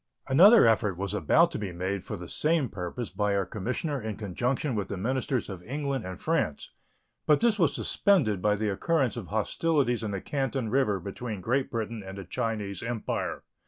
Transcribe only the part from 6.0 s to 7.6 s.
and France, but this